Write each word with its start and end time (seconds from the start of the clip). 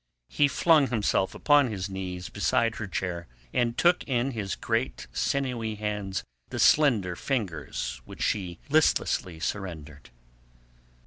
He 0.29 0.47
flung 0.47 0.87
himself 0.87 1.35
upon 1.35 1.69
his 1.69 1.87
knees 1.87 2.29
beside 2.29 2.77
her 2.77 2.87
chair, 2.87 3.27
and 3.53 3.77
took 3.77 4.03
in 4.05 4.31
his 4.31 4.55
great 4.55 5.05
sinewy 5.13 5.75
hands 5.75 6.23
the 6.49 6.57
slender 6.57 7.15
fingers 7.15 8.01
which 8.03 8.23
she 8.23 8.57
listlessly 8.67 9.39
surrendered. 9.39 10.09